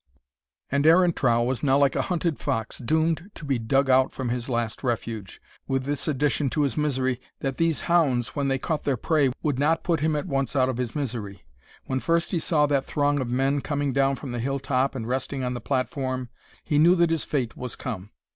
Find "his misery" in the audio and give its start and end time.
6.63-7.21, 10.77-11.45